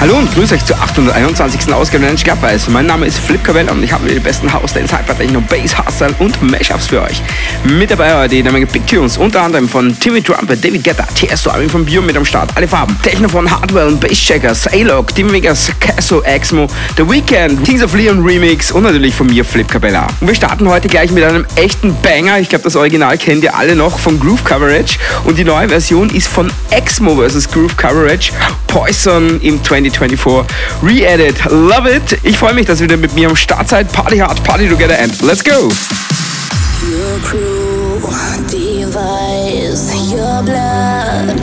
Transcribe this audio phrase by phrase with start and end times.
[0.00, 1.74] Hallo und grüße euch zur 821.
[1.74, 2.70] Ausgabe der Clubweiß.
[2.70, 5.42] Mein Name ist Flip Cabella und ich habe mir die besten House, Dance, Hyper, Techno,
[5.42, 7.20] Bass, Hustle und Mashups für euch.
[7.64, 11.50] Mit dabei heute eine Menge Big Tunes, unter anderem von Timmy Trumpet, David Guetta, Tiesto,
[11.50, 15.30] Armin von Bio mit am Start, alle Farben, Techno von Hardwell und Basscheckers, A-Log, Tim
[15.34, 20.06] Vegas, Casso, Exmo, The Weeknd, Kings of Leon Remix und natürlich von mir Flip Cabella.
[20.22, 22.38] Und wir starten heute gleich mit einem echten Banger.
[22.38, 26.08] Ich glaube, das Original kennt ihr alle noch von Groove Coverage und die neue Version
[26.08, 27.50] ist von Exmo vs.
[27.50, 28.32] Groove Coverage,
[28.70, 31.44] Poison im 20 2024 Re-Edit.
[31.50, 32.18] Love it.
[32.22, 33.90] Ich freue mich, dass ihr wieder mit mir am Start seid.
[33.92, 35.50] Party hard, party together and let's go.
[35.50, 37.98] Your crew
[38.46, 41.40] device your blood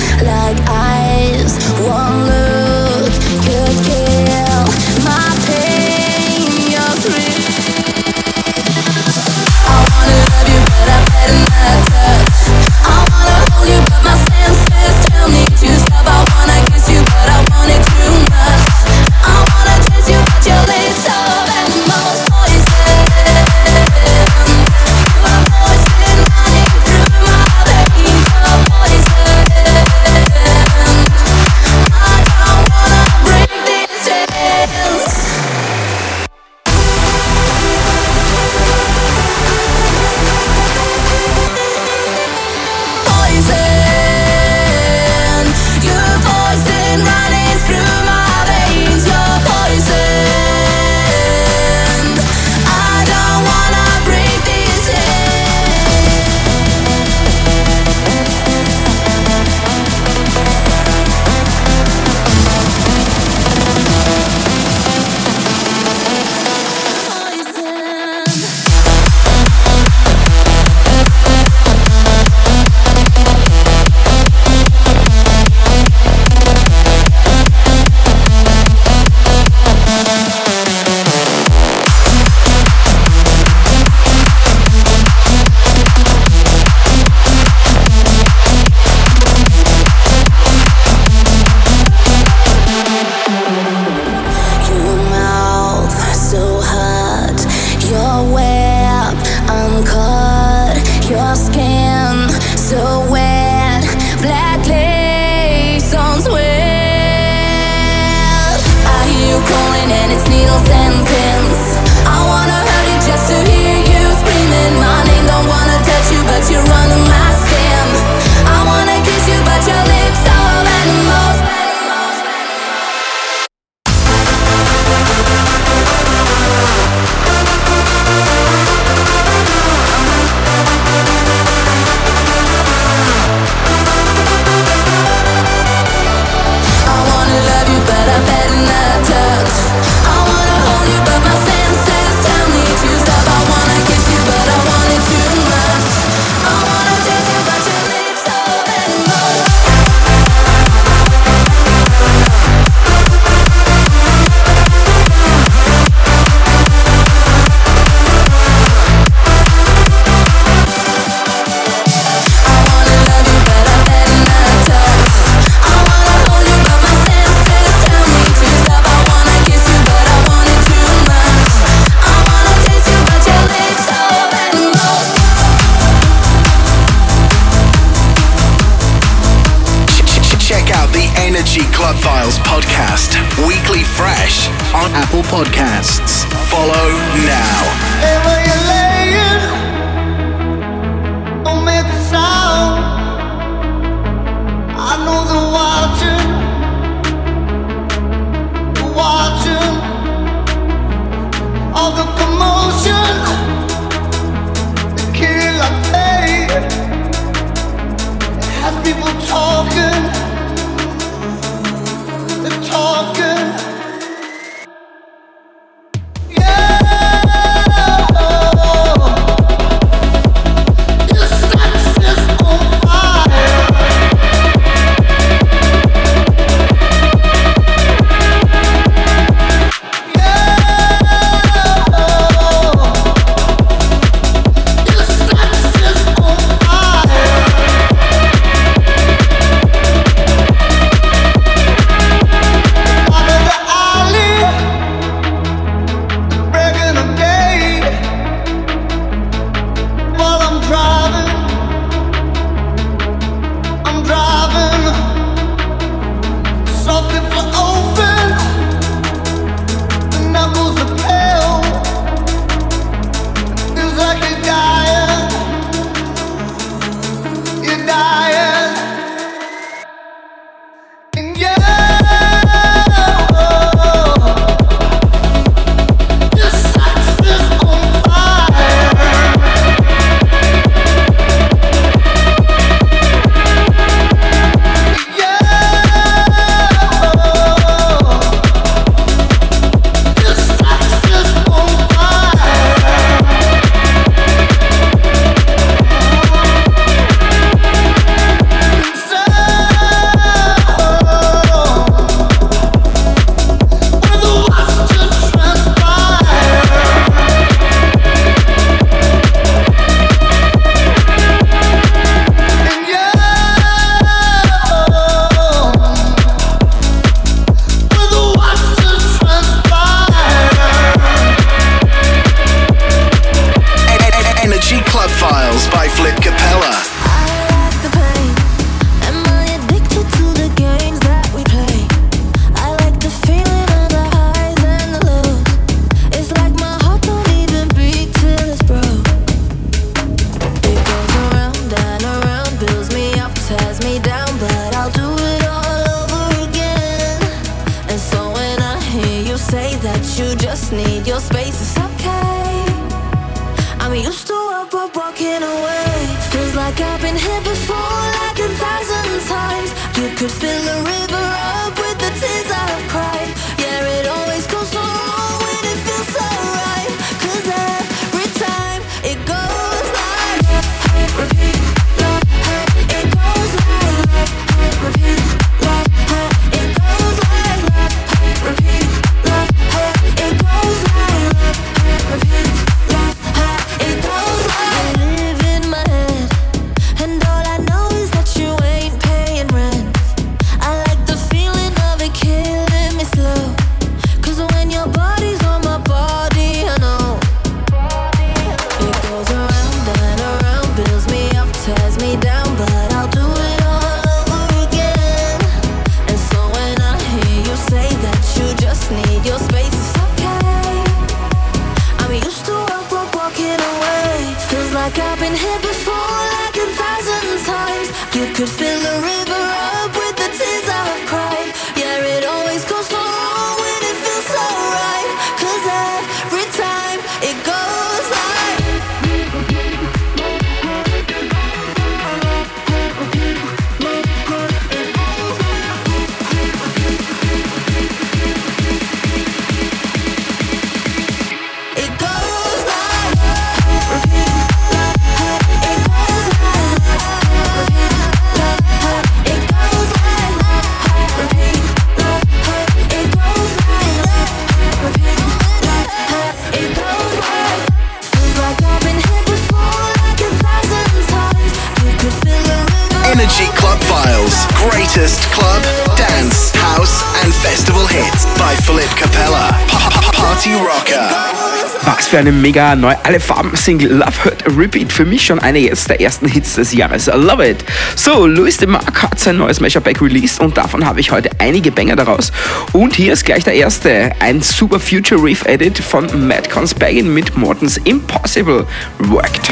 [472.07, 474.91] für eine mega neu alle Farben Single Love Hurt Repeat.
[474.91, 477.07] Für mich schon eine jetzt der ersten Hits des Jahres.
[477.07, 477.63] I love it.
[477.95, 481.29] So, Louis de Marc hat sein neues Mashup Back released und davon habe ich heute
[481.39, 482.31] einige Banger daraus.
[482.71, 484.11] Und hier ist gleich der erste.
[484.19, 488.65] Ein super Future Reef Edit von Matt Conspagan mit Mortens Impossible
[488.99, 489.49] Worked.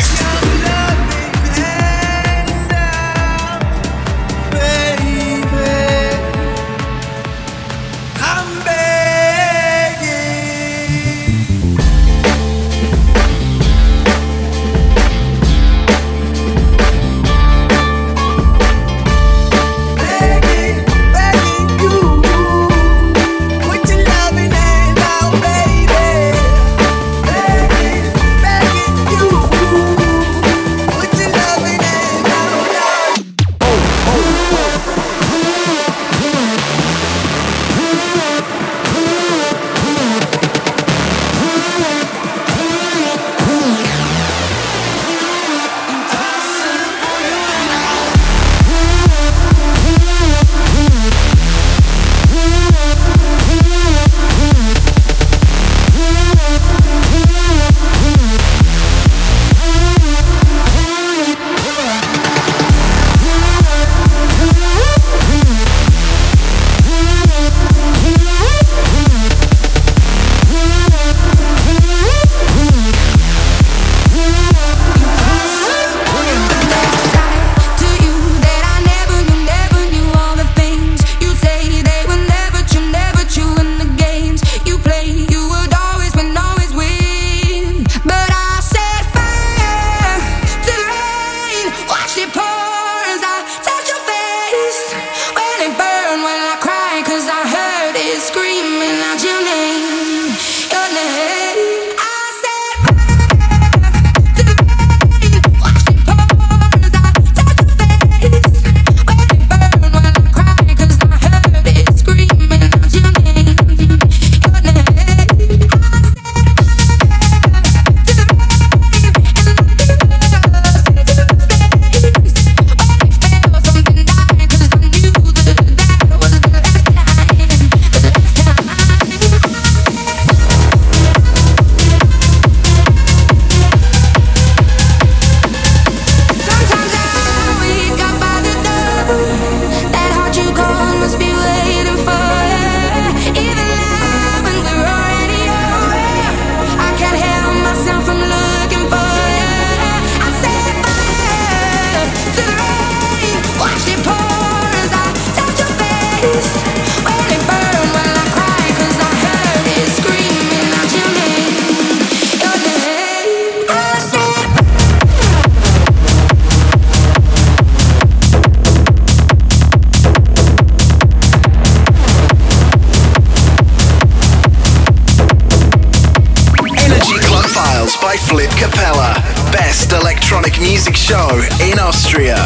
[181.75, 182.44] In Austria,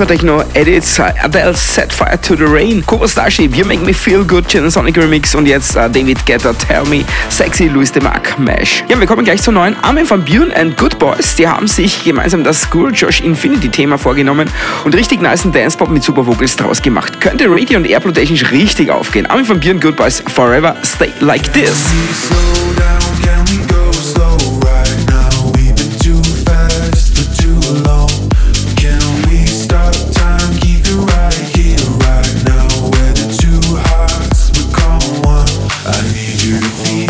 [0.00, 0.98] Hypertechno Edits.
[0.98, 2.82] Adele Set Fire to the Rain.
[2.86, 6.84] Cooper Starship, You Make Me Feel Good, Sonic Remix und jetzt uh, David Guetta, Tell
[6.84, 8.82] Me, Sexy, Louis DeMarc, Mesh.
[8.88, 11.34] Ja, wir kommen gleich zur neuen Armin von Björn and Good Boys.
[11.34, 14.48] Die haben sich gemeinsam das School Josh Infinity Thema vorgenommen
[14.84, 17.20] und richtig nice Dance-Pop mit Super Vocals draus gemacht.
[17.20, 19.26] Könnte Radio und Airplay technisch richtig aufgehen.
[19.26, 21.90] Armin von Björn Good Boys, Forever Stay Like This.
[36.22, 37.09] 一句话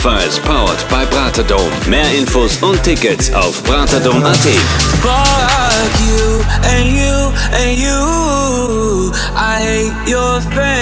[0.00, 1.72] Files powered by Bratadome.
[1.88, 4.46] Mehr Infos und Tickets auf bratadome.at.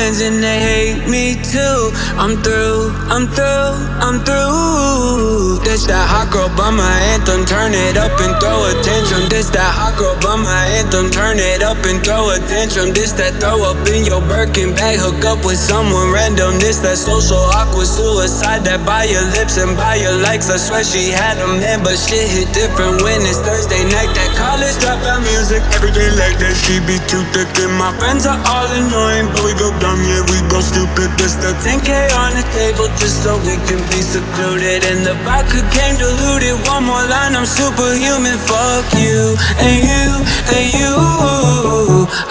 [0.07, 1.91] friends and they hate me too.
[2.15, 5.59] I'm through, I'm through, I'm through.
[5.67, 7.45] This that hot girl by my anthem.
[7.45, 9.29] Turn it up and throw a tantrum.
[9.29, 11.11] This that hot girl by my anthem.
[11.11, 12.95] Turn it up and throw a tantrum.
[12.95, 15.03] This that throw up in your Birkin bag.
[15.03, 16.57] Hook up with someone random.
[16.63, 20.49] This that social awkward suicide that by your lips and by your likes.
[20.49, 24.15] I swear she had a man, but shit hit different when it's Thursday night.
[24.15, 25.61] That college dropout music.
[25.77, 27.49] Every day like that, she be too thick.
[27.61, 31.13] And my friends are all annoying, but we go dumb, yeah, we go stupid.
[31.21, 34.89] This the 10K on the table just so we can be secluded.
[34.89, 36.57] And the vodka came diluted.
[36.73, 38.41] One more line, I'm superhuman.
[38.49, 40.09] Fuck you and you
[40.57, 40.97] and you.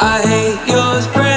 [0.01, 1.34] I hate your friends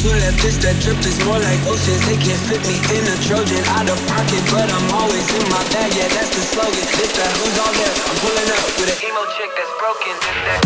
[0.00, 0.38] too left.
[0.42, 2.02] This that drip is more like oceans.
[2.04, 3.62] They can't fit me in a Trojan.
[3.76, 5.92] Out of pocket, but I'm always in my bag.
[5.96, 6.86] Yeah, that's the slogan.
[7.00, 7.94] This that who's all there.
[7.94, 10.12] I'm pulling up with an emo chick that's broken.
[10.20, 10.65] This that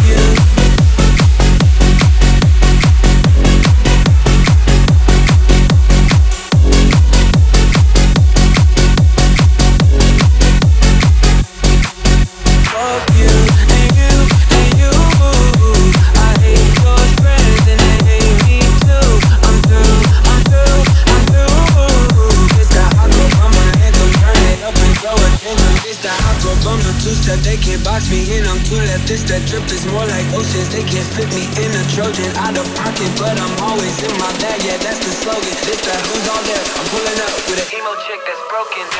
[29.30, 30.74] that drip is more like oceans.
[30.74, 32.30] They can't fit me in a Trojan.
[32.42, 34.58] Out of pocket, but I'm always in my bag.
[34.66, 35.54] Yeah, that's the slogan.
[35.70, 36.64] This that who's all there.
[36.74, 38.99] I'm pulling up with an emo chick that's broken.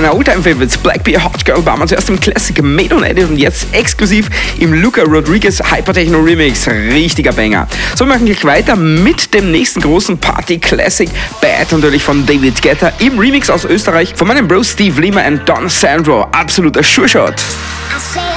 [0.00, 3.66] Meiner Oldtime-Favorites, Blackbeard Hot Girl, war mal zuerst im Classic Made on Edit und jetzt
[3.74, 6.66] exklusiv im Luca Rodriguez Hypertechno Remix.
[6.66, 7.68] Richtiger Banger.
[7.96, 11.10] So, wir machen gleich weiter mit dem nächsten großen Party-Classic.
[11.42, 15.46] Bad natürlich von David Guetta im Remix aus Österreich von meinem Bro Steve Lima und
[15.46, 16.22] Don Sandro.
[16.32, 17.34] Absoluter Sure-Shot.
[17.34, 18.29] I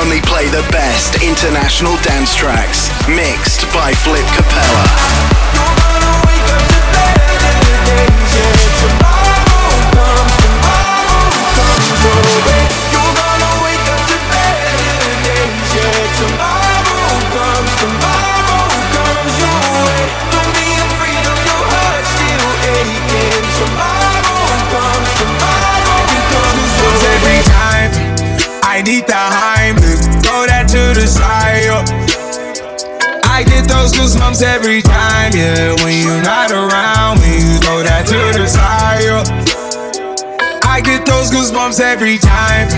[0.00, 2.88] only play the best international dance tracks.
[3.06, 5.39] Mixed by Flip Capella.
[34.42, 35.74] every time, yeah.
[35.84, 39.04] When you're not around me, you throw that to the side.
[39.04, 39.24] Yeah.
[40.64, 42.68] I get those goosebumps every time.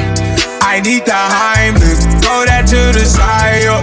[0.62, 3.62] I need the Heimlich, throw that to the side.
[3.62, 3.83] Yeah.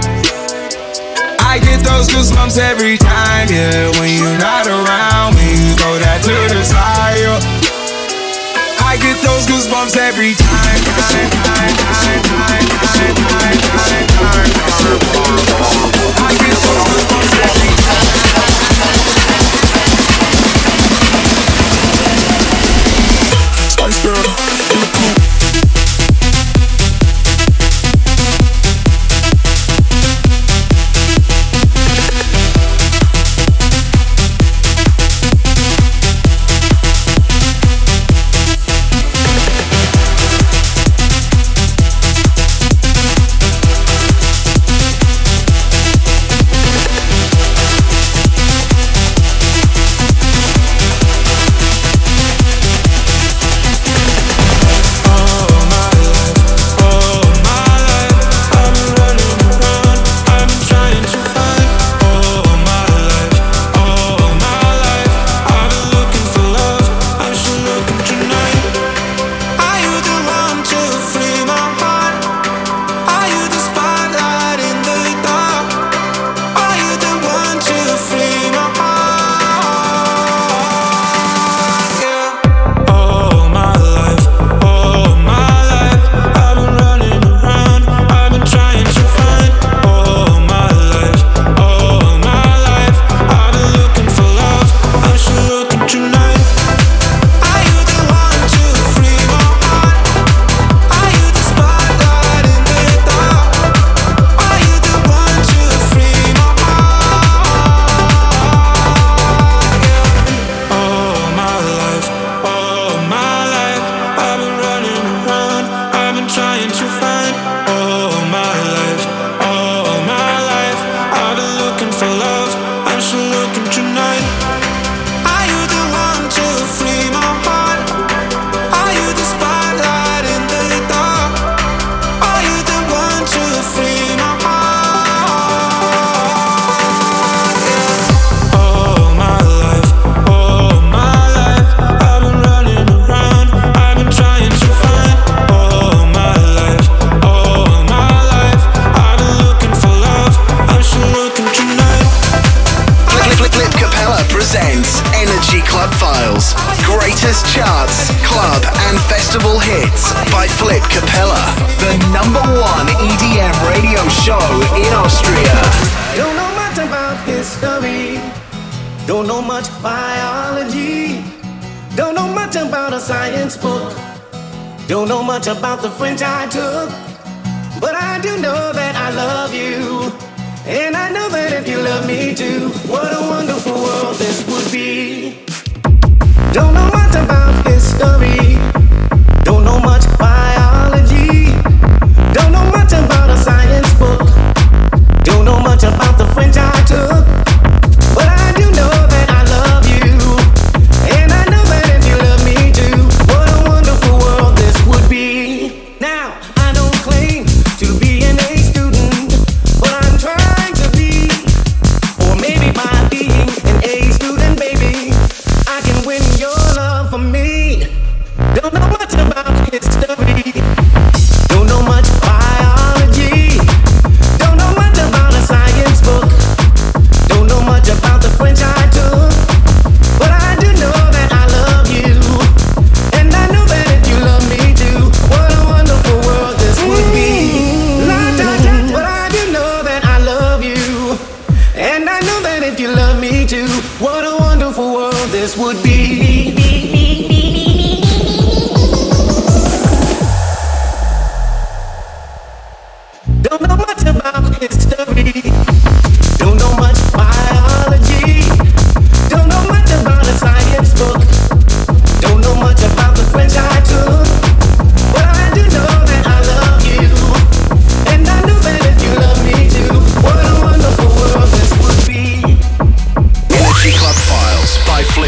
[1.39, 3.91] I get those goosebumps every time, yeah.
[3.99, 7.21] When you're not around me, you throw that to the side.
[7.21, 7.39] Yeah.
[8.83, 10.79] I get those goosebumps every time.
[16.17, 17.68] I get those goosebumps every time.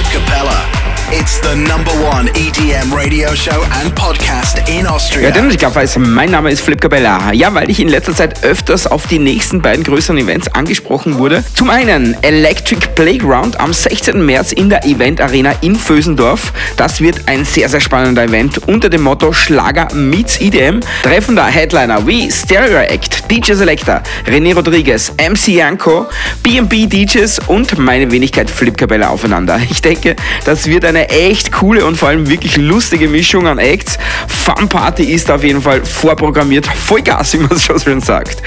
[0.10, 0.81] Capella.
[1.14, 5.30] It's the number one EDM radio show and podcast in Ja, Austria.
[5.32, 7.34] den ich weiß, mein Name ist Flip Cabella.
[7.34, 11.44] Ja, weil ich in letzter Zeit öfters auf die nächsten beiden größeren Events angesprochen wurde.
[11.54, 14.26] Zum einen Electric Playground am 16.
[14.26, 16.54] März in der Event Arena in Vösendorf.
[16.78, 20.80] Das wird ein sehr, sehr spannender Event unter dem Motto Schlager meets EDM.
[21.04, 26.08] Treffen da Headliner wie Stereo Act, DJ Selector, René Rodriguez, MC Yanko,
[26.42, 29.60] B&B DJs und meine Wenigkeit Flip Cabella aufeinander.
[29.70, 33.98] Ich denke, das wird eine echt coole und vor allem wirklich lustige Mischung an Acts.
[34.28, 36.66] Fun Party ist auf jeden Fall vorprogrammiert.
[36.66, 38.42] Voll Gas, wie man es schon schön sagt.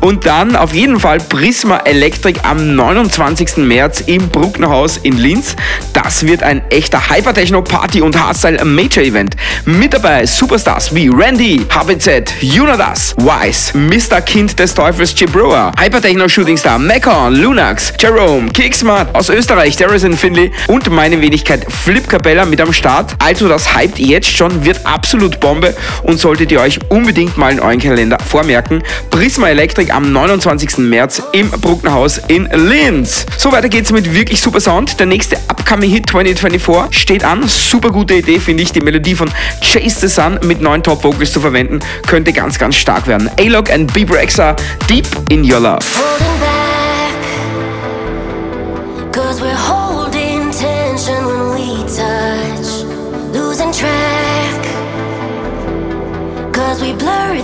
[0.00, 3.58] Und dann auf jeden Fall Prisma Electric am 29.
[3.58, 5.56] März im Brucknerhaus in Linz.
[5.92, 9.36] Das wird ein echter Hypertechno Party und Hardstyle Major Event.
[9.64, 14.20] Mit dabei Superstars wie Randy, HBZ, Junadas, Wise, Mr.
[14.20, 20.52] Kind des Teufels Chibroa, Hypertechno Shooting Star Mekon, Lunax, Jerome, Kicksmart aus Österreich, Darrison Finley
[20.68, 23.14] und meine Wenigkeit Flip Capella mit am Start.
[23.18, 27.60] Also das hypt jetzt schon, wird absolut Bombe und solltet ihr euch unbedingt mal in
[27.60, 28.82] euren Kalender vormerken.
[29.10, 30.78] Prisma Electric am 29.
[30.78, 33.26] März im Brucknerhaus in Linz.
[33.36, 34.98] So weiter geht's mit wirklich super Sound.
[34.98, 37.46] Der nächste Upcoming Hit 2024 steht an.
[37.46, 38.72] Super gute Idee, finde ich.
[38.72, 42.76] Die Melodie von Chase the Sun mit neuen Top Vocals zu verwenden, könnte ganz, ganz
[42.76, 43.30] stark werden.
[43.38, 44.56] A-Log and B-Brexa,
[44.88, 45.84] Deep in Your Love.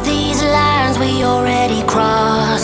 [0.04, 2.55] These lines we already crossed.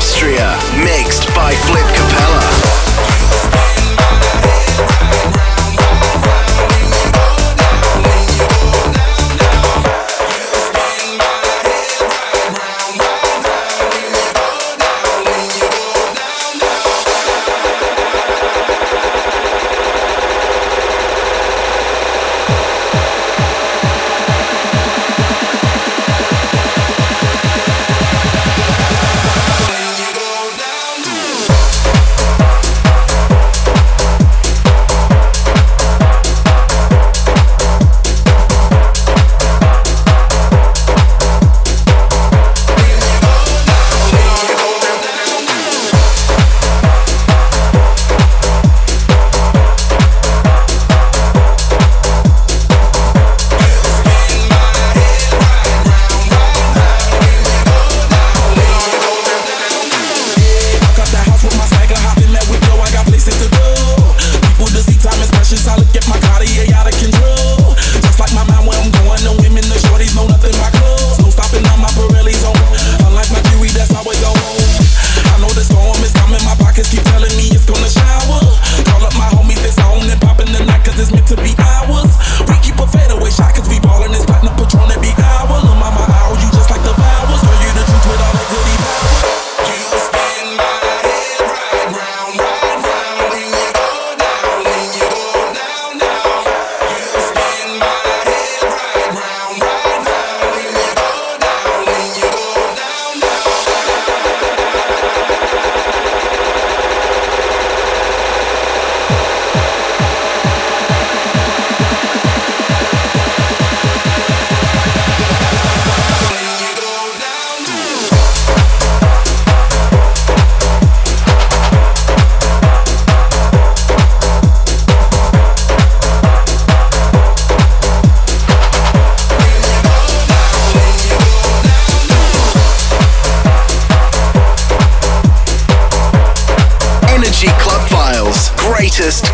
[0.00, 2.29] Austria, mixed by Flip Capella.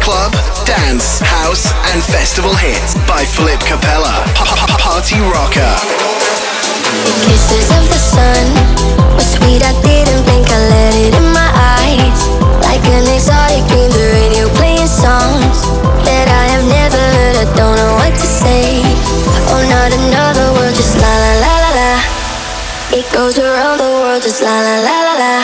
[0.06, 0.30] club,
[0.62, 4.22] dance, house, and festival hits by Philip Capella,
[4.78, 5.74] Party Rocker.
[7.02, 8.46] The kisses of the sun
[9.18, 12.20] were sweet, I didn't blink, I let it in my eyes.
[12.62, 15.66] Like an exotic dream, the radio playing songs
[16.06, 18.86] that I have never heard, I don't know what to say.
[19.50, 21.92] Oh, not another word, just la la la la la.
[22.94, 25.34] It goes around the world, just la la la la la.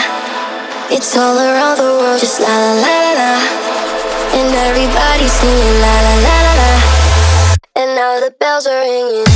[0.87, 3.62] It's all around the world, just la la la la la
[4.55, 7.55] everybody's singing la la la la la.
[7.75, 9.32] And now the bells are ringing.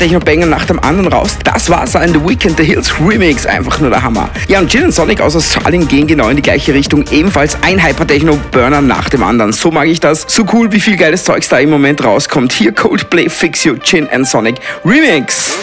[0.00, 1.36] Ein Hyper-Techno-Banger nach dem anderen raus.
[1.44, 4.30] Das war sein The Weekend The Hills Remix, einfach nur der Hammer.
[4.48, 7.04] Ja, und Gin Sonic aus Australien gehen genau in die gleiche Richtung.
[7.10, 9.52] Ebenfalls ein Hyper-Techno-Burner nach dem anderen.
[9.52, 10.24] So mag ich das.
[10.26, 12.52] So cool, wie viel geiles Zeugs da im Moment rauskommt.
[12.52, 15.56] Hier Coldplay Fix You, Gin and Sonic Remix.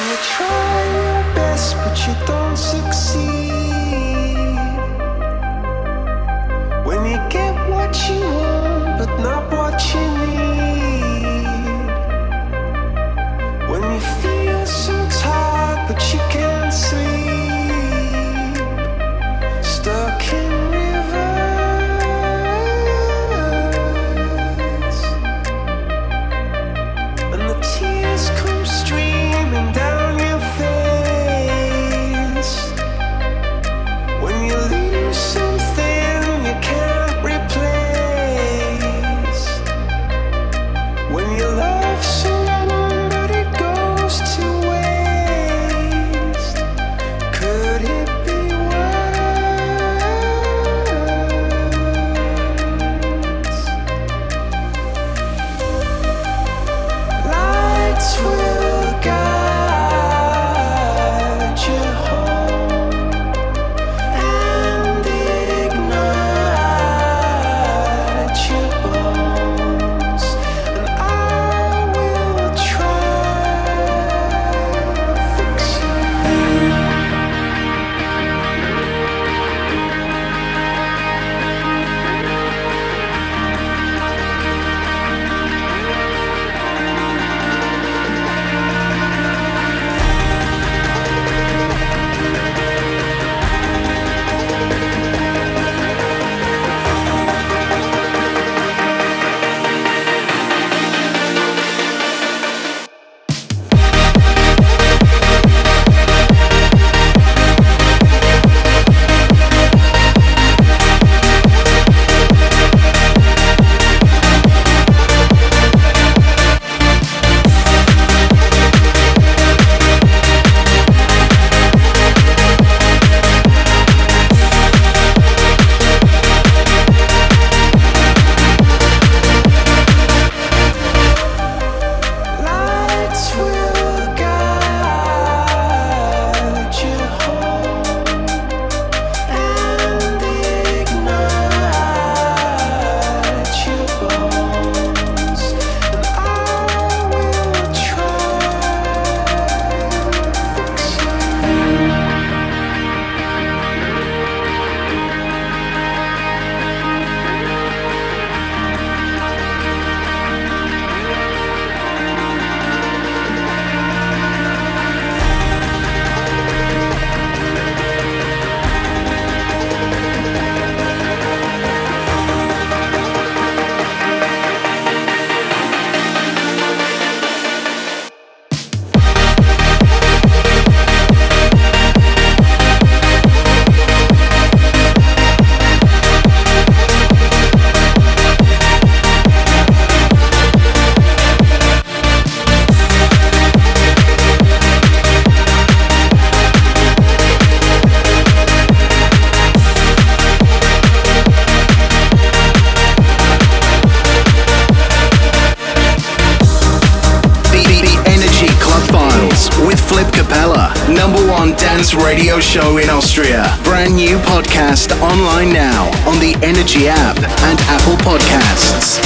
[212.08, 213.58] Radio show in Austria.
[213.64, 218.98] Brand new podcast online now on the Energy app and Apple Podcasts.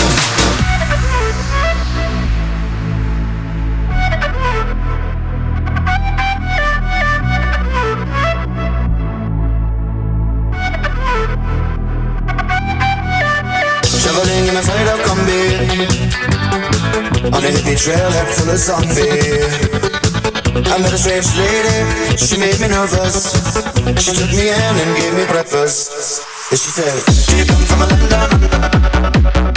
[14.01, 15.41] Traveling in a faded up combi
[17.33, 19.80] On a hippie trailhead full of zombie
[20.53, 23.31] I met a strange lady, she made me nervous.
[24.03, 26.23] She took me in and gave me breakfast.
[26.51, 27.79] And she said, Do you come from
[28.11, 29.50] London?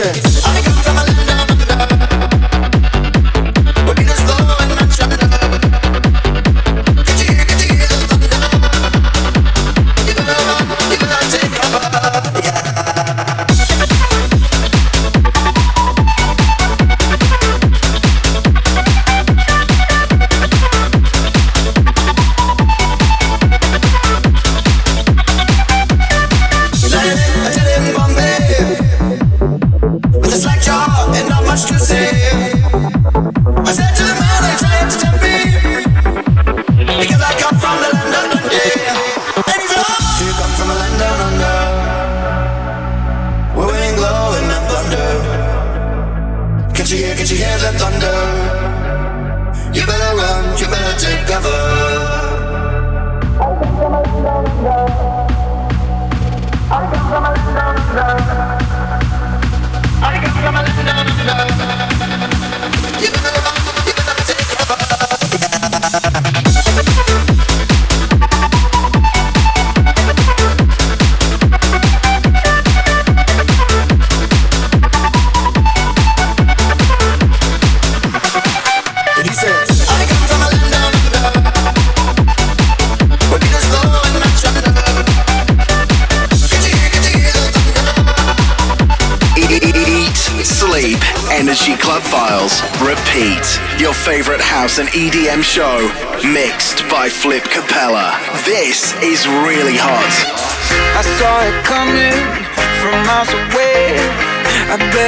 [0.00, 0.37] And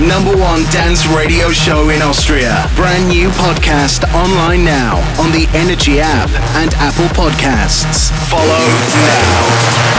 [0.00, 2.70] number one dance radio show in Austria.
[2.76, 8.10] Brand new podcast online now on the Energy app and Apple Podcasts.
[8.30, 8.66] Follow
[9.02, 9.97] now.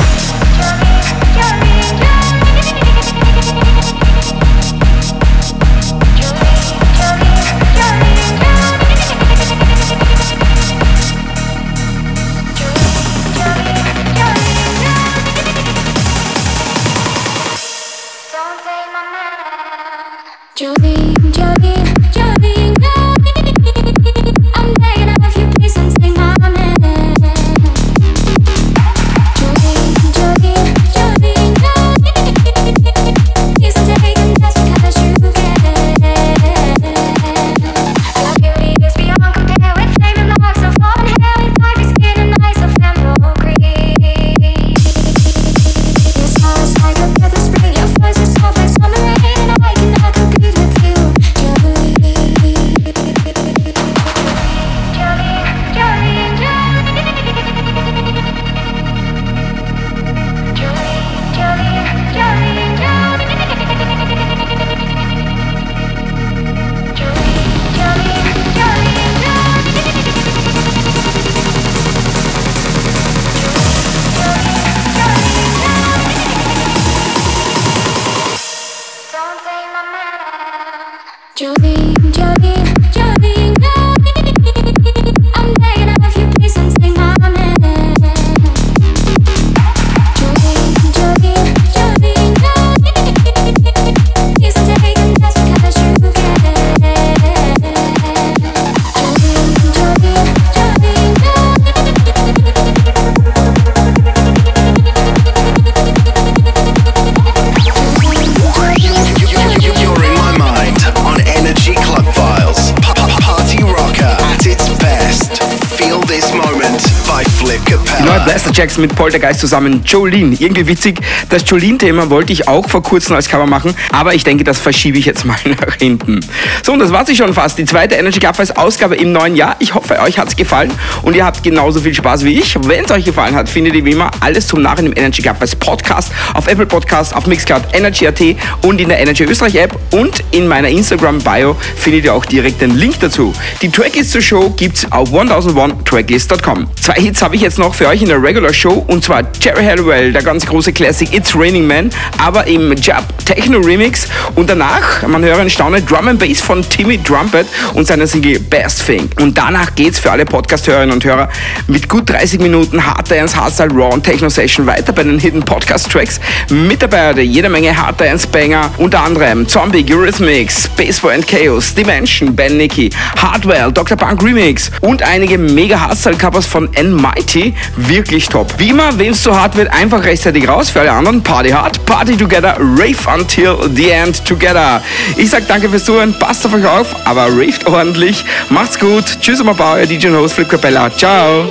[119.10, 119.82] Poltergeist zusammen.
[119.86, 120.36] Jolene.
[120.38, 121.00] Irgendwie witzig.
[121.30, 125.00] Das Jolene-Thema wollte ich auch vor kurzem als Cover machen, aber ich denke, das verschiebe
[125.00, 126.20] ich jetzt mal nach hinten.
[126.64, 127.58] So, und das war sie schon fast.
[127.58, 129.56] Die zweite Energy als Ausgabe im neuen Jahr.
[129.58, 132.56] Ich hoffe, euch hat's gefallen und ihr habt genauso viel Spaß wie ich.
[132.68, 135.56] Wenn es euch gefallen hat, findet ihr wie immer alles zum Nachhinein im Energy als
[135.56, 138.22] Podcast auf Apple Podcast, auf Mixcloud, Energy.at
[138.62, 142.62] und in der Energy Österreich App und in meiner Instagram Bio findet ihr auch direkt
[142.62, 143.34] den Link dazu.
[143.64, 146.68] Die Tracklist zur Show gibt's auf 1001tracklist.com.
[146.80, 149.64] Zwei Hits habe ich jetzt noch für euch in der Regular Show und zwar Jerry
[149.64, 155.08] Halliwell, der ganz große Classic It's Raining Man, aber im Jab Techno Remix und danach,
[155.08, 159.10] man höre und staune, Drum and Bass von Timmy Trumpet und seiner Single Best Thing.
[159.20, 161.30] Und danach geht's für alle Podcast-Hörerinnen und Hörer
[161.68, 165.44] mit gut 30 Minuten Hard Dance, Hardstyle, Raw und Techno Session weiter bei den Hidden
[165.44, 166.20] Podcast Tracks.
[166.50, 172.36] Mit dabei jede Menge Hard Dance Banger, unter anderem Zombie, Eurythmics, Spaceboy and Chaos, Dimension,
[172.36, 172.90] Ben Nicky,
[173.22, 173.98] Hardwell, Dr.
[173.98, 177.54] Punk Remix und einige mega Hardstyle Covers von N Mighty.
[177.76, 178.54] Wirklich top.
[178.58, 180.70] Wie immer, wem's zu hart wird, einfach rechtzeitig raus.
[180.70, 184.82] Für alle anderen, Party hard, Party together, rave until the end together.
[185.18, 188.26] Ich sag danke fürs Zuhören, passt auf euch auf, aber raved ordentlich.
[188.50, 189.06] Macht's gut.
[189.22, 190.90] Tschüss, und Bauer, DJ und Host Flip Capella.
[190.96, 191.46] Ciao.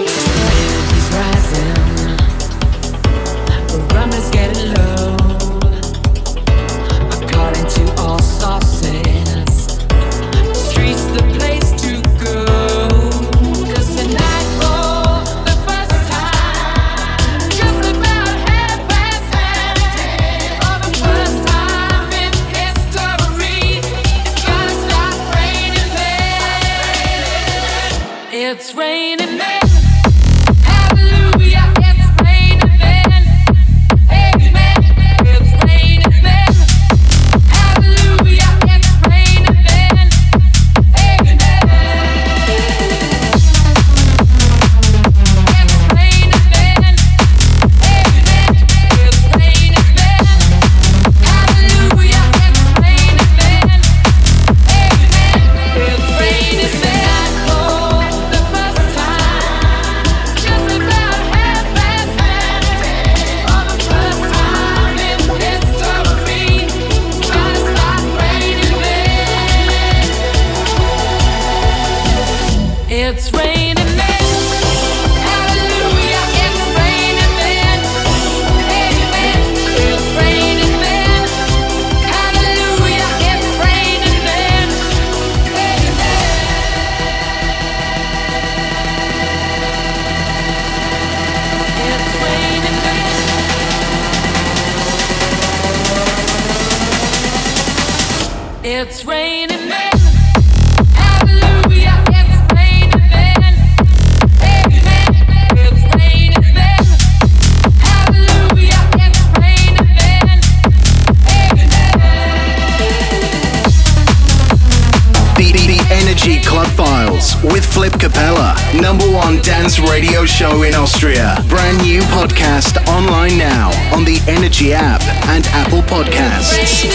[118.76, 121.42] Number one dance radio show in Austria.
[121.48, 125.00] Brand new podcast online now on the Energy app
[125.32, 126.84] and Apple Podcasts.
[126.84, 126.92] You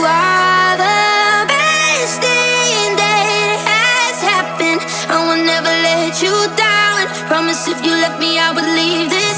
[0.00, 4.80] are ah, the best thing that has happened.
[5.12, 7.04] I will never let you down.
[7.28, 9.33] Promise if you left me, I would leave this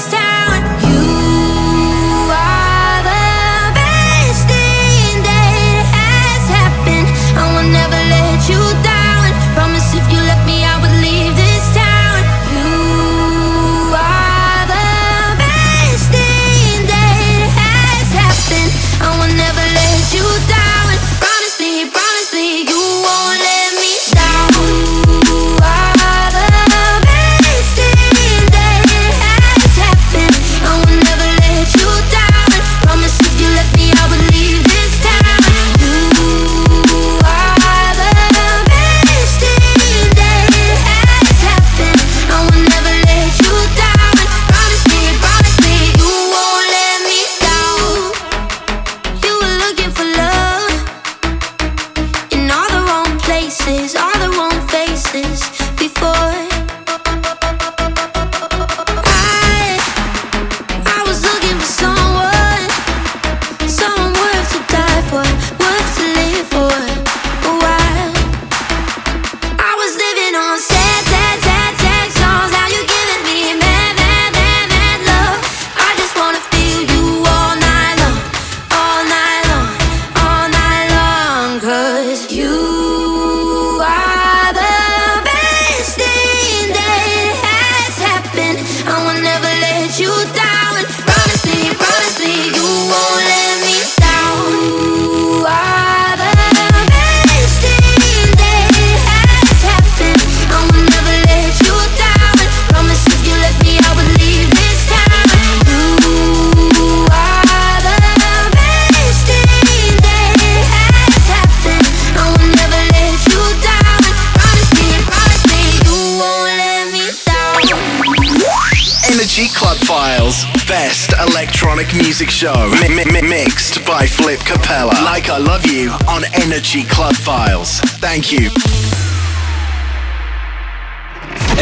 [128.27, 128.51] Thank.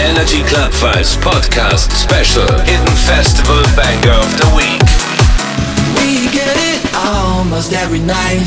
[0.02, 4.82] Energy Club Files Podcast Special Hidden Festival Banger of the Week.
[6.02, 8.42] We get it almost every night.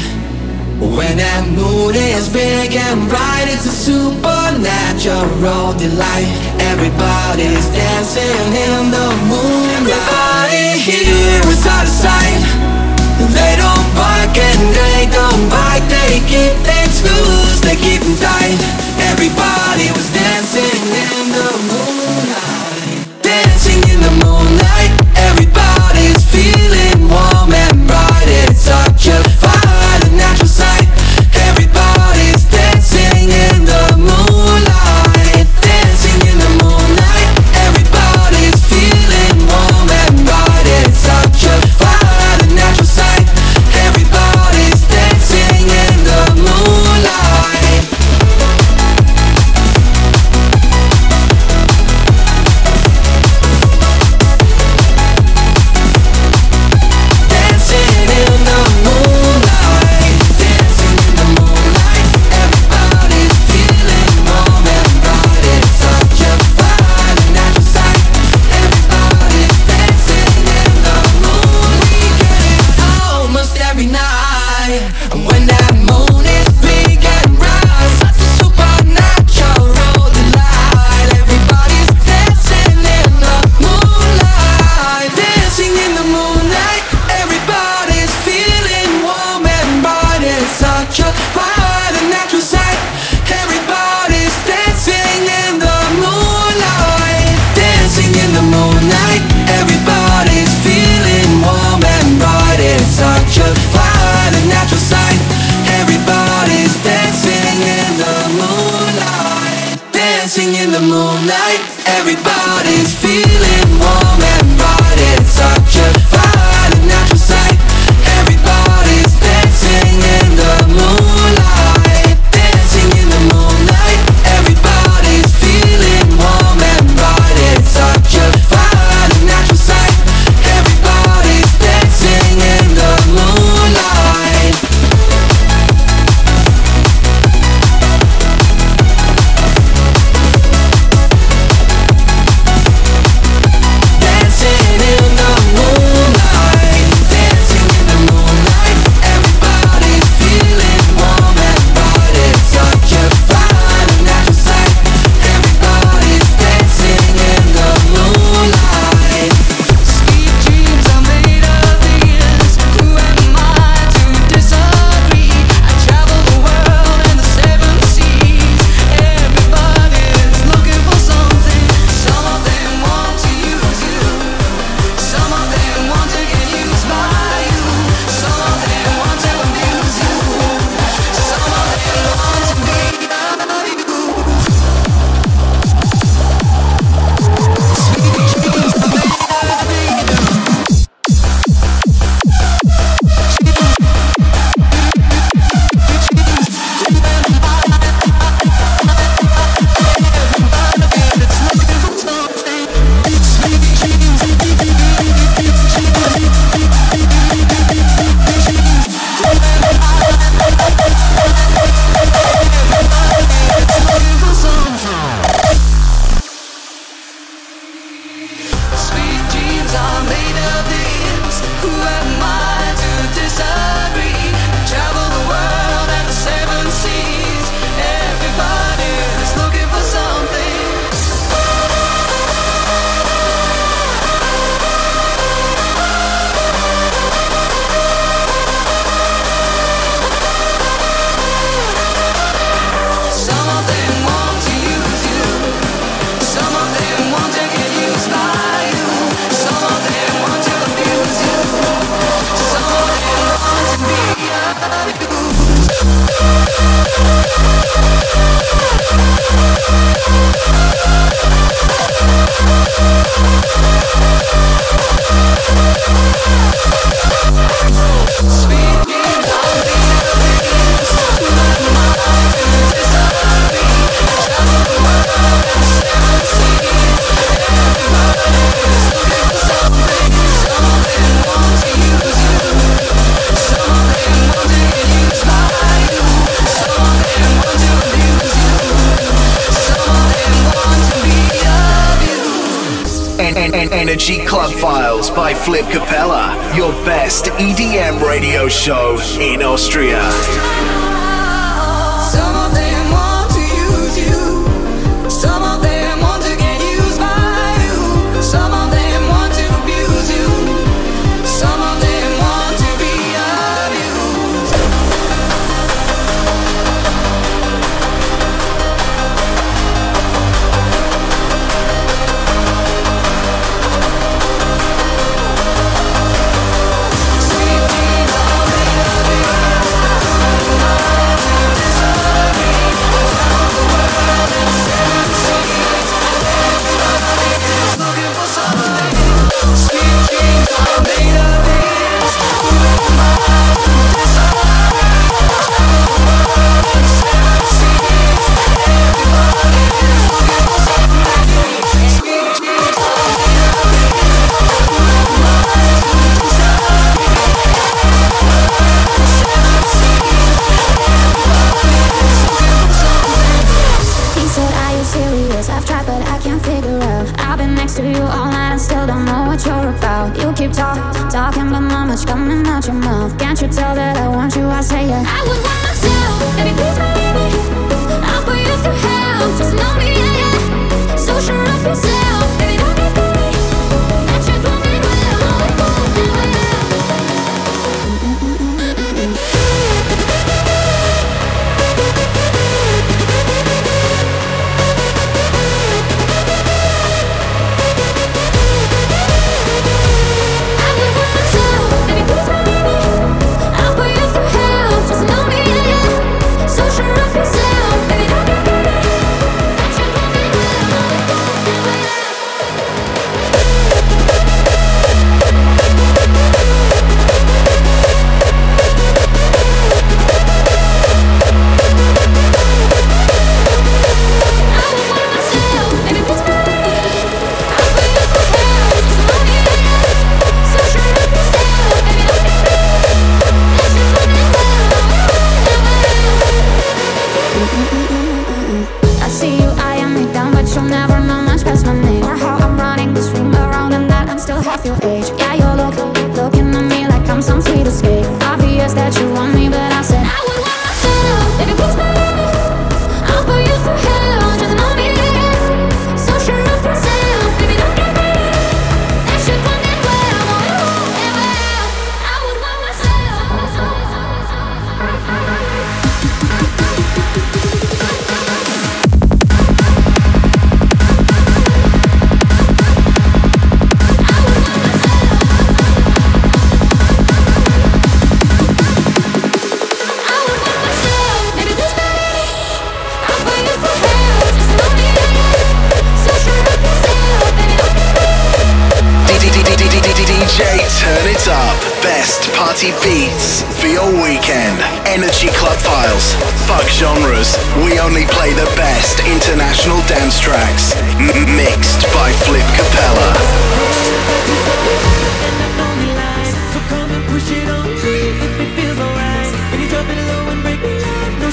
[0.82, 6.26] When that moon is big and bright, it's a supernatural delight.
[6.74, 9.94] Everybody's dancing in the moonlight.
[9.94, 12.42] Everybody here is out of sight.
[13.30, 15.86] They don't bark and they don't bite.
[15.86, 18.58] They keep things loose, they keep them tight.
[19.12, 22.07] Everybody was dancing in the moonlight.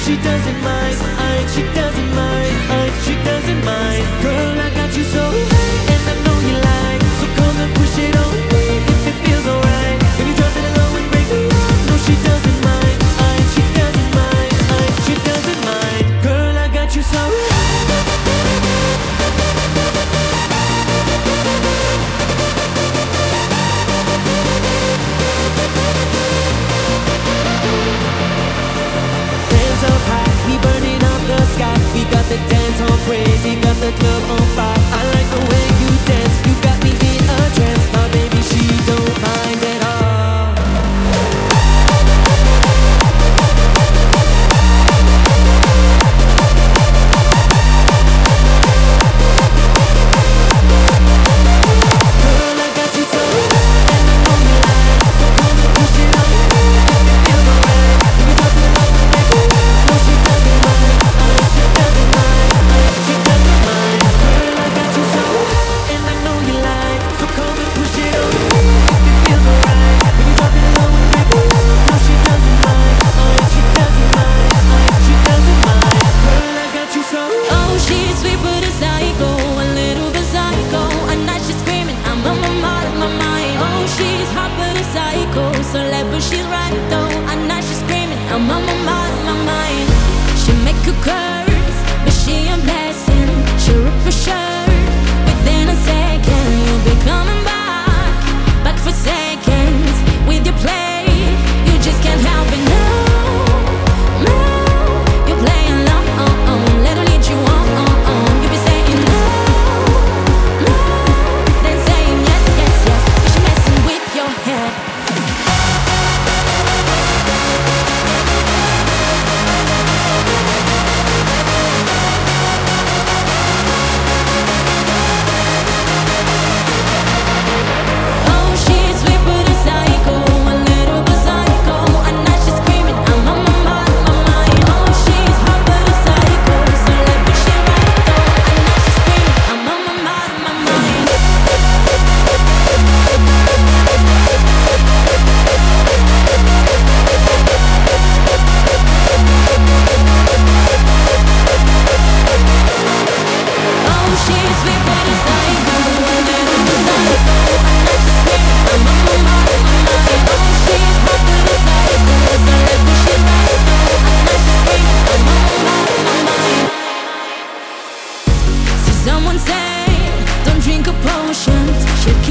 [0.06, 1.49] She doesn't mind.
[1.49, 1.85] She doesn't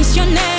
[0.05, 0.54] miss your name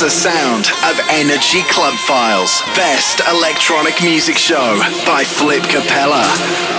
[0.00, 6.69] the sound of Energy Club Files, best electronic music show by Flip Capella.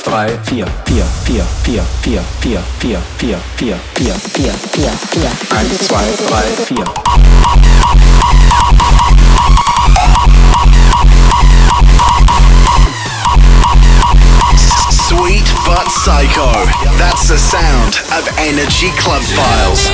[0.00, 5.30] zwei, drei, vier, vier, vier, vier, vier, vier, vier, vier, vier, vier, vier, vier, vier.
[5.56, 6.48] Eins, zwei, drei.
[14.92, 16.50] Sweet but psycho.
[16.96, 19.90] That's the sound of Energy Club Files.